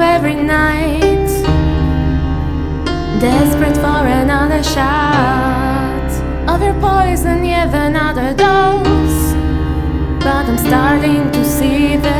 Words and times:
every 0.00 0.34
night. 0.34 1.28
Desperate 3.20 3.76
for 3.76 4.06
another 4.06 4.62
shot, 4.62 6.10
of 6.48 6.62
your 6.62 6.74
poison, 6.80 7.44
yet 7.44 7.74
another 7.74 8.34
dose. 8.34 9.34
But 10.24 10.46
I'm 10.48 10.58
starting 10.58 11.30
to 11.32 11.44
see 11.44 11.96
the 11.96 12.19